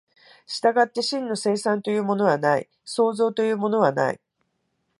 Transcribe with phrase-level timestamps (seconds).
[0.47, 4.19] 従って真の生産というものはない、創造というものはない。